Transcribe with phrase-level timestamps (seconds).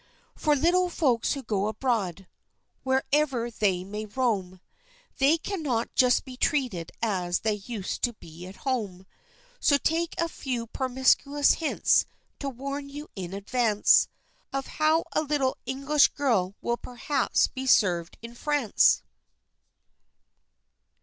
[0.33, 2.27] For little folks who go abroad,
[2.81, 4.59] wherever they may roam,
[5.19, 9.05] They cannot just be treated as they used to be at home;
[9.59, 12.07] So take a few promiscuous hints,
[12.39, 14.07] to warn you in advance,
[14.51, 19.03] Of how a little English girl will perhaps be served in France!